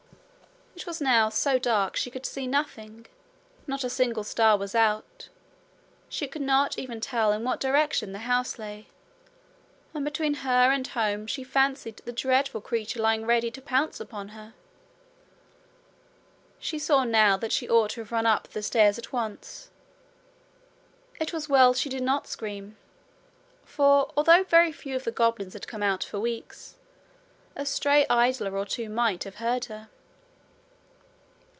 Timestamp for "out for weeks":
25.83-26.75